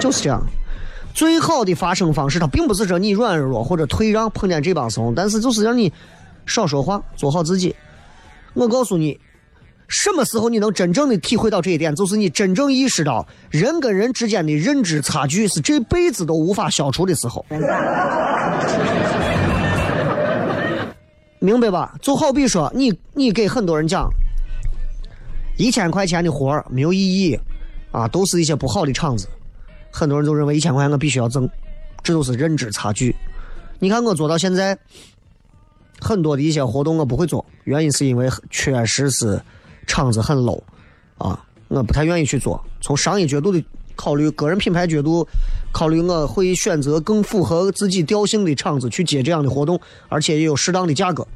[0.00, 0.44] 就是这样，
[1.14, 5.92] 最好的发声方式，它并不是说你软弱或者退让，碰见这帮怂，但是就是让你
[6.46, 7.72] 少说话，做好自己。
[8.54, 9.20] 我告诉你，
[9.88, 17.44] 什么时候你能真正的体会到这一点，就是你真正意识到人跟人之间的认知差距是这辈子都无法消除的时候。
[21.38, 21.94] 明白吧？
[22.00, 24.08] 就好比说，你你给很多人讲，
[25.58, 27.38] 一千块钱的活没有意义，
[27.92, 29.28] 啊，都是一些不好的厂子，
[29.92, 31.46] 很多人都认为一千块钱我必须要挣，
[32.02, 33.14] 这都是认知差距。
[33.78, 34.78] 你看我做到现在，
[36.00, 39.38] 很多的一些活动我不会做，原因是因为确实是
[39.84, 40.60] 厂子很 low，
[41.18, 42.62] 啊，我不太愿意去做。
[42.80, 43.64] 从商业角度的
[43.96, 45.26] 考虑，个人品牌角度
[45.72, 51.26] 考虑，我会选择更符合自己调性的厂子去接这样的活动，而且也有适当的价格。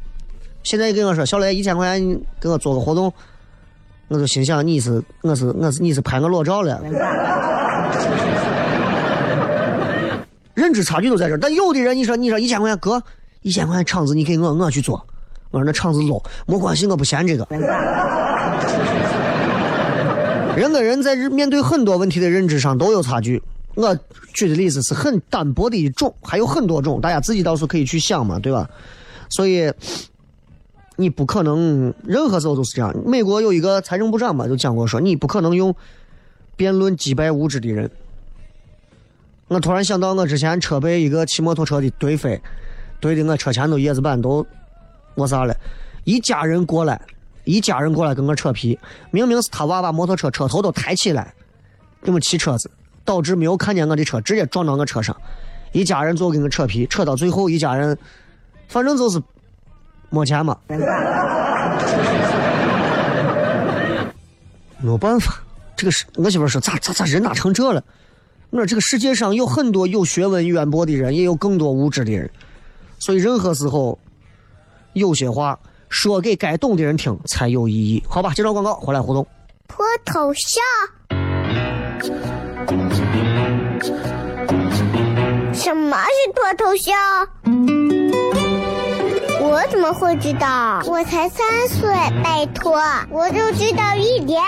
[0.62, 3.12] 现在跟我说小雷一千块钱给我做个活动，
[4.08, 6.80] 我就心想你是我是我是你是拍我裸照了。
[10.54, 13.02] 认知差距都在这儿，但有的人你说你说一千块钱哥
[13.42, 15.06] 一千块钱场子你给我我去做，
[15.50, 17.46] 我说那厂子老没关系我不嫌这个。
[20.56, 23.42] 人跟人在面对很多问题的认知上都有差距。
[23.74, 23.96] 我
[24.32, 28.68] 举的例子是很单薄的一种，还有很多种，大家自己到时候可以去想嘛，对吧？
[29.28, 29.72] 所以。
[31.00, 32.92] 你不可能任何时候都是这样。
[33.06, 35.72] 美国有一个财政部长嘛，就讲过说，你不可能用
[36.56, 37.88] 辩论击败无知的人。
[39.46, 42.42] 我突然想到，我之前车被一个骑摩托车的怼飞，
[43.00, 44.44] 怼的我车前头叶子板都
[45.18, 45.54] 我啥了。
[46.04, 46.98] 一家人过来，
[47.44, 48.78] 一家人过来跟我扯皮，
[49.11, 51.35] 明明是他娃把摩托车车头都抬起来，
[52.02, 52.70] 这么骑车子，
[53.04, 55.14] 导致没有看见我的车，直接撞到我车上。
[55.72, 57.98] 一家人就跟我扯皮，扯到最后，一家人
[58.68, 59.20] 反正就是。
[60.11, 60.57] 没钱嘛，
[64.78, 65.35] 没办法，
[65.76, 67.85] 这个是我媳妇说咋咋咋人咋成这了？
[68.48, 72.30] 我说这个世界上有很多有学问渊博的人，也有更多无知的人，
[72.99, 73.99] 所以任何时候
[74.99, 78.05] 有些话说给该懂的人听才有意义。
[78.09, 79.26] 好吧，接着广告回来互动。
[79.66, 80.62] 脱头像？
[85.55, 86.94] 什么是脱头像？
[89.40, 90.82] 我怎么会知道？
[90.86, 91.88] 我才三岁，
[92.22, 92.80] 拜托，
[93.11, 94.42] 我就知道一点。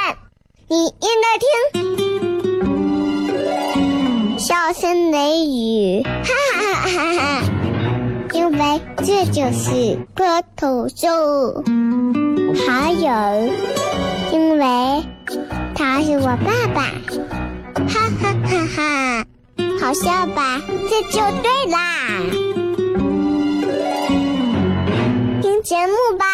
[0.69, 1.49] 你应该听，
[4.39, 7.43] 笑声雷雨，哈哈哈哈哈！
[8.33, 11.63] 因为这就是歌头秀。
[12.67, 13.11] 还有，
[14.33, 15.05] 因为
[15.75, 16.83] 他是我爸爸，
[17.89, 19.25] 哈哈哈哈！
[19.81, 20.61] 好笑吧？
[20.89, 21.77] 这就对啦。
[25.41, 26.27] 听节目吧。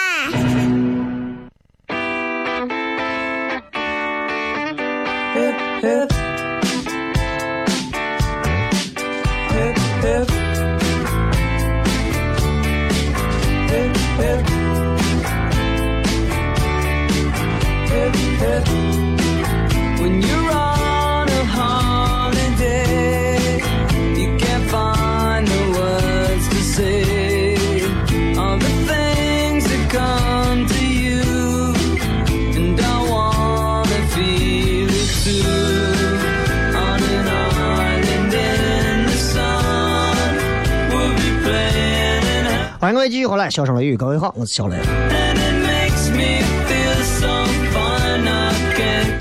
[42.79, 44.77] 欢迎各位继续回来，笑声雷雨，各位好，我是小雷。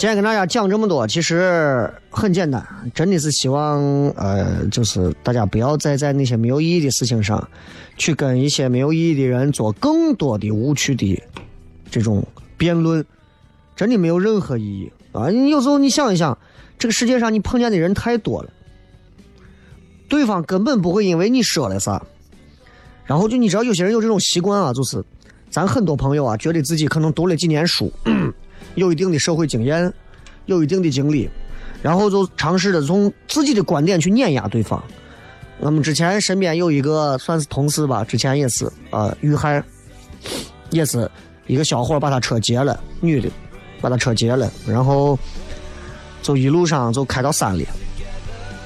[0.06, 7.50] 今天跟大家讲这么多，其实很简单，真的是希望呃，就是大家不要再在那些没有意义的事情上，
[7.98, 11.20] 去跟一些没有意义的人做更多的无趣的
[11.90, 12.24] 这种
[12.56, 13.04] 辩论，
[13.76, 15.30] 真的没有任何意义啊！
[15.30, 16.38] 你有时候你想一想，
[16.78, 18.50] 这个世界上你碰见的人太多了，
[20.08, 22.06] 对方根本不会因为你说了啥，
[23.06, 25.04] 然后就你知道有些人有这种习惯啊，就是
[25.50, 27.92] 咱很多朋友啊，觉得自己可能读了几年书。
[28.76, 29.92] 有一定的社会经验，
[30.46, 31.30] 有一定的经历，
[31.82, 34.82] 然后就尝试着从自己的观点去碾压对方。
[35.60, 39.64] 我们之前身边有一个算是同事吧，之前也是呃遇害，
[40.70, 41.10] 也是
[41.48, 43.30] 一个小伙把他车劫了，女的
[43.80, 45.18] 把他车劫了，然后
[46.22, 47.66] 就一路上就开到山里。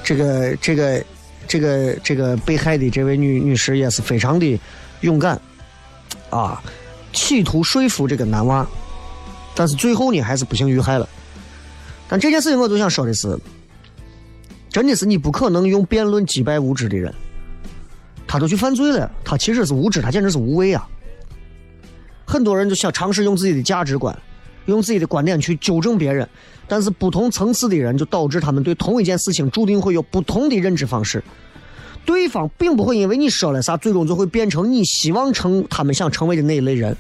[0.04, 1.04] 这个这个
[1.48, 4.60] 这个这个被害的这位女女士也是非常的
[5.02, 5.40] 勇敢
[6.32, 6.60] 啊，
[7.14, 8.68] 企图说服这个男娃。
[9.60, 11.10] 但是最后呢，还是不幸遇害了。
[12.08, 13.38] 但这件事情我就想说的是，
[14.70, 17.14] 真的是你不可能用辩论击败无知的人。
[18.26, 20.88] 他都去犯罪了，他其实是无知，他简直是无畏啊！
[22.26, 24.18] 很多人就想尝试用自己的价值观，
[24.68, 26.26] 用自己的观点去纠正别人，
[26.66, 31.22] 但是不同层次的人就导致他们对同一件事情注定会有不同的认知方式。
[32.06, 36.96] 对方并不会因为你说了啥，最终就会变成你希望成他们想成为的那一类人。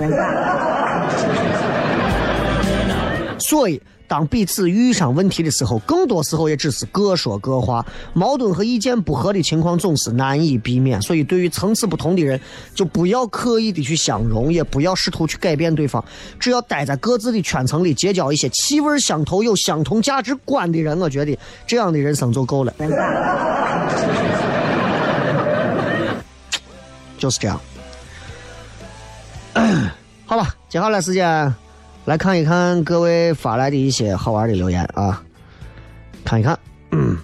[3.50, 7.84] 所以，当彼此遇上问题的时候，更多时候也只是各说各话，
[8.14, 11.02] 矛盾和意见不合的情况总是难以避免。
[11.02, 12.39] 所以，对于层次不同的人，
[12.76, 16.06] 就不要刻意的去相融，也不要试图去改变对方，
[16.39, 21.36] 只要待在各自的圈层里，结交一些气味相投、有相同价值观的人，我觉得
[21.66, 22.72] 这样的人生就够了。
[27.18, 27.60] 就是这样。
[30.28, 31.52] 好吧，接下来时间
[32.06, 35.22] 来看一看各位发来的一些好玩的留言啊，
[36.26, 36.58] 看一看。
[36.91, 37.16] 嗯，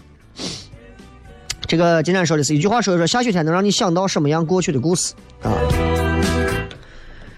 [1.61, 5.51] 这个今天说的是一句话，说一说下雪天能让你想到什么样过去的故事啊？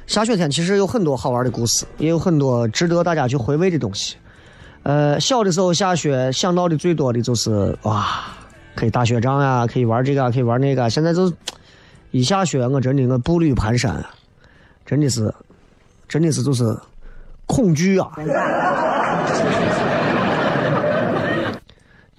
[0.08, 4.16] 下雪天其实有很多好玩的故事，也有很多值得大家去回味的东西。
[4.84, 8.08] 呃，小的时候下雪想到的最多的就是哇，
[8.76, 10.90] 可以打雪仗呀，可以玩这个，可以玩那个。
[10.90, 11.34] 现在就是
[12.12, 14.02] 一下雪，我真的我步履蹒跚，
[14.86, 15.34] 真的是，
[16.08, 16.78] 真的是就是
[17.48, 18.12] 恐惧啊！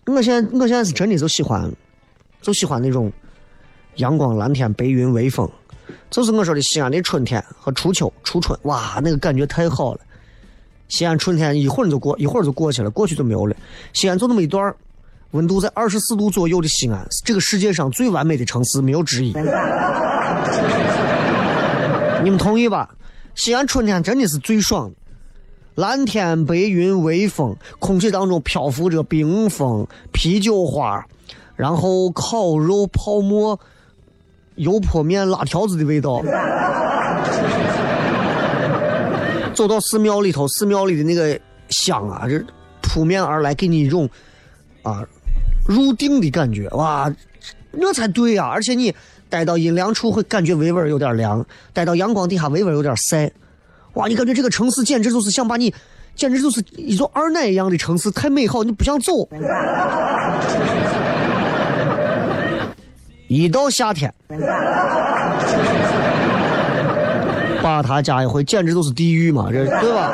[0.07, 1.71] 我现在我现在是真的就喜欢，
[2.41, 3.13] 就喜欢那种
[3.97, 5.49] 阳光、蓝天、白云、微风，
[6.11, 10.01] 就是我说的西安的春天和初秋、初春，哇，那个感觉太好了。
[10.89, 13.55] 西安春天一会儿就过，一会儿就过去了，过去就没有了。
[13.93, 14.75] 西安就那么一段儿
[15.33, 19.35] 温度在二十四度左右的西安，是这个世界上最完美的城市，没有之一。
[22.25, 22.89] 你们同意吧？
[23.35, 24.97] 西安春天真的是最爽的，
[25.79, 31.07] 蓝天白云微风，空气当中漂浮着冰封、啤酒花，
[31.55, 33.61] 然后烤肉、泡馍、
[34.57, 36.21] 油泼面、辣条子的味道。
[39.55, 42.45] 走到寺庙里头，寺庙里的那个香啊，这
[42.83, 44.11] 扑面而来，给你一种
[44.83, 45.07] 啊
[45.65, 47.09] 入定的感觉，哇，
[47.71, 48.93] 那才对呀、而且你
[49.29, 53.31] 待到阴凉处会感觉微微有点凉，待到阳光底下微微有点晒，
[53.99, 55.75] 哇，你感觉这个城市简直就是想把你，
[56.15, 59.29] 简直就是一座二奶一样的城市，太美好，你不想走。
[63.27, 64.15] 一到夏天，
[67.61, 70.13] 把他加一回，简直就是地狱嘛，这对吧？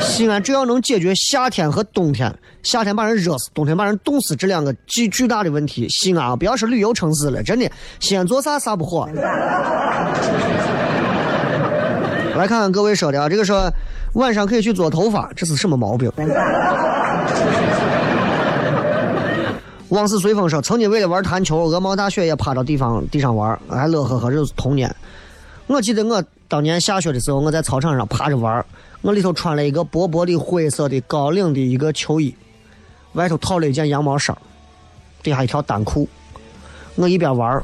[0.00, 9.06] 西安只要能解决夏天和冬天，夏天把人热死，冬天把人冻死这两个巨巨大的问题，西安啊，不要说旅游城市了，真的，西安做啥啥不火。
[12.38, 13.68] 来看看各位说的啊，这个说
[14.12, 16.08] 晚上可以去做头发，这是什么毛病？
[19.88, 24.94] 往事随风说，曾经为了玩弹球，鹅毛大雪也趴到地方地上玩，还乐呵呵，这是童年。
[25.66, 28.64] 我记得我当年下雪的时候，我在操场上趴着玩，
[29.00, 32.32] 我里头穿了一个薄薄的灰色的高领的一个球衣，
[33.14, 34.36] 外头套了一件羊毛衫，
[35.22, 36.08] 底下一条单裤。
[36.94, 37.60] 我一边玩，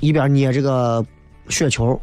[0.00, 1.04] 一边捏这个
[1.48, 2.00] 雪球，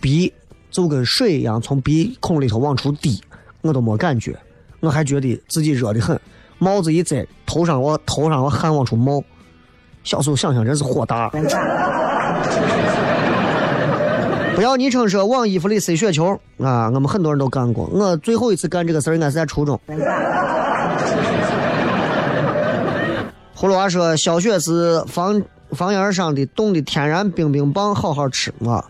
[0.00, 0.32] 鼻
[0.72, 3.22] 就跟水一样从鼻孔里头往出滴，
[3.60, 4.36] 我都没感觉，
[4.80, 6.18] 我还觉得自己热得很。
[6.58, 9.22] 帽子一摘，头上我头上我汗往出冒，
[10.02, 11.30] 小时候想想真是火大。
[14.54, 16.90] 不要昵称说往衣服里塞雪球啊！
[16.94, 17.86] 我们很多人都干过。
[17.86, 19.80] 我最后一次干这个事儿应该是在初中。
[23.56, 28.84] 葫芦娃说小雪是房房檐上的冻的天然冰冰棒，好好吃啊！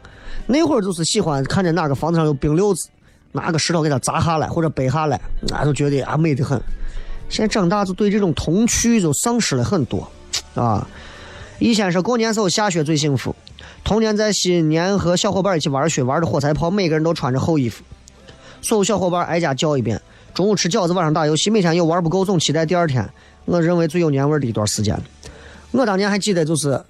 [0.47, 2.89] 那会儿就是喜欢看见哪个房子上有冰溜子，
[3.33, 6.61] 拿个石头给它砸下来或者背下来，那就觉得啊美得很。
[7.29, 10.07] 现在长大就对这种童趣就丧失了很多，
[10.55, 10.87] 啊！
[11.59, 13.35] 以前是过年时候下雪最幸福，
[13.85, 17.83] 童年在新年和小伙伴一起玩雪，玩的火柴炮，每个人都穿着厚衣服，
[18.61, 19.99] 所有小伙伴挨家叫一遍。
[20.35, 23.09] 中午吃饺子，晚上打游戏，每天又玩不够，总期待第二天。
[23.45, 24.99] 我认为最有年味的一段时间。
[25.71, 26.83] 我当年还记得，就是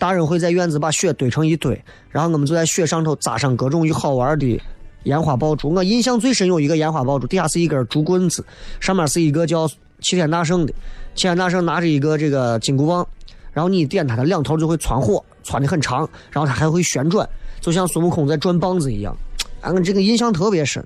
[0.00, 4.60] 大人会在院子把雪堆成一堆，然后我们就在雪上头扎上各种有好玩的。
[5.04, 8.44] 烟花爆竹，我印象最深有一个烟花爆竹，底下是一根竹棍子，
[8.80, 9.66] 上面是一个叫
[10.00, 10.74] 齐天大圣的，
[11.14, 13.06] 齐天大圣拿着一个这个金箍棒，
[13.54, 17.26] 然后你点它，它两头就会窜火，窜的很长，然后它还会旋转，
[17.62, 19.16] 就像孙悟空在转棒子一样，
[19.62, 20.84] 啊，这个印象特别深。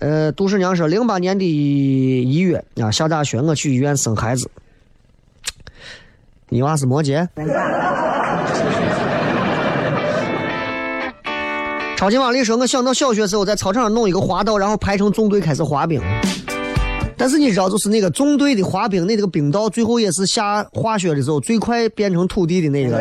[0.00, 4.50] 呃，杜十娘说，零八年的一月啊，下大雪，我去医院生孩子，
[6.48, 7.28] 你娃是摩羯。
[11.96, 16.00] 超级玛丽说：“我想到小学时候在操场上弄一个滑道，然后排成纵队开始滑冰。
[17.16, 22.96] 但是你知道，就是那个纵队的滑冰，那个冰道最后也是下滑雪的时候最快变成土地的那个。”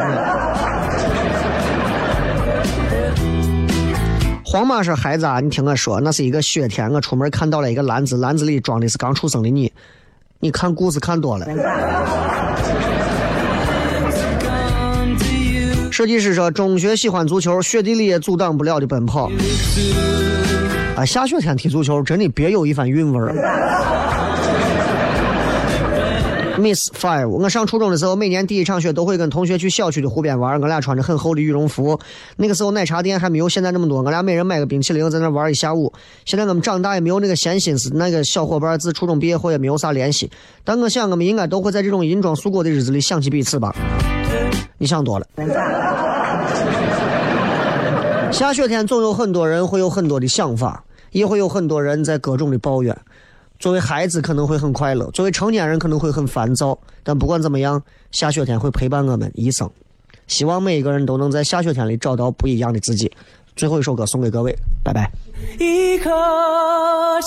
[4.43, 9.71] 黄马说：“孩子啊，你听我说，那是一个雪天，我出门看到了一个篮子，篮子里装的是刚出生的你。
[10.39, 11.45] 你看故事看多了。”
[15.97, 19.31] 设计师说：“中学喜欢足球，雪地里也阻挡不了的奔跑。
[20.95, 23.33] 啊，下雪天踢足球真的别有一番韵味儿。
[26.61, 30.61] ”Miss Five，我上初中的时候，每年第一场雪都会跟同学去小区的湖边玩。
[30.61, 31.99] 我俩穿着很厚的羽绒服，
[32.35, 35.91] 那个时候奶茶店还没有现在那么多，我俩每人买个冰淇淋在那玩一下午。
[36.25, 40.29] 现在我们长大也没有那个闲心思，那个小伙伴自初中毕业后也没有啥联系。
[40.63, 43.75] 但我想，我们应该都会在这种银装素裹的日子里想起彼此吧。
[44.77, 45.27] 你想多了。
[48.31, 52.95] 下雪天总有很多人会有很多的想法，也会有很多人在各种的抱怨。
[53.57, 56.77] 作为孩子可能会很快乐，作为成年人可能会很烦躁。
[57.03, 59.69] 但不管怎么样，下雪天会陪伴我们一生。
[60.27, 63.11] 希望每一个人都能在下雪天里找到不一样的自己。
[63.55, 65.09] 最后一首歌送给各位，拜拜。
[65.59, 66.11] 一颗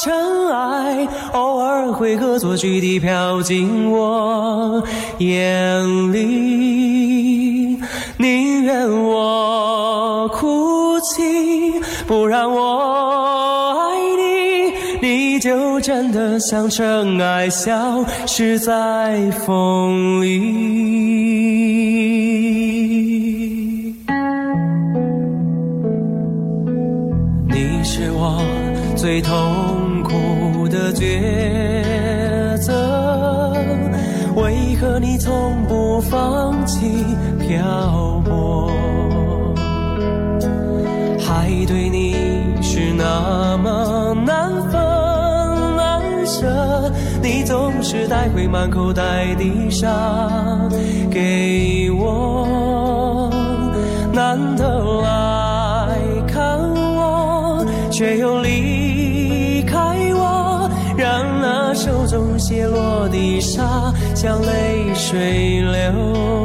[0.03, 4.83] 尘埃，偶尔会恶作剧地飘进我
[5.19, 7.79] 眼里，
[8.19, 22.10] 宁愿我哭泣，不让我爱你，你就真的像尘埃，消失在风里。
[28.03, 28.40] 是我
[28.96, 33.53] 最痛苦的抉择，
[34.36, 37.05] 为何你从不放弃
[37.38, 38.70] 漂泊？
[41.18, 42.14] 海对你
[42.62, 44.80] 是那么难分
[45.76, 46.90] 难舍，
[47.22, 49.86] 你总是带回满口袋的沙
[51.11, 53.30] 给我，
[54.11, 55.39] 难得来看我，
[58.01, 59.76] 却又离开
[60.14, 66.39] 我，让那手中泻落的沙像泪水流。